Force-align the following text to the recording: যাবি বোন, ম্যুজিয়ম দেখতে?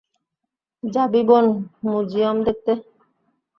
যাবি 0.83 1.21
বোন, 1.27 1.45
ম্যুজিয়ম 1.83 2.37
দেখতে? 2.47 2.71